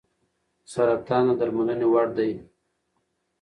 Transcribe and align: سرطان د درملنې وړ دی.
سرطان 0.71 1.25
د 1.29 1.31
درملنې 1.39 1.87
وړ 1.91 2.07
دی. 2.17 2.31